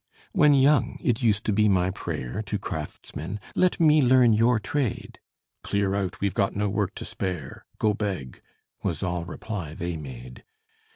When 0.31 0.55
young, 0.55 0.97
it 1.03 1.21
used 1.21 1.45
to 1.45 1.53
be 1.53 1.69
my 1.69 1.91
prayer 1.91 2.41
To 2.47 2.57
craftsmen, 2.57 3.39
"Let 3.53 3.79
me 3.79 4.01
learn 4.01 4.33
your 4.33 4.59
trade." 4.59 5.19
"Clear 5.61 5.93
out 5.93 6.19
we've 6.19 6.33
got 6.33 6.55
no 6.55 6.69
work 6.69 6.95
to 6.95 7.05
spare; 7.05 7.65
Go 7.77 7.93
beg," 7.93 8.41
was 8.81 9.03
all 9.03 9.25
reply 9.25 9.75
they 9.75 9.97
made. 9.97 10.43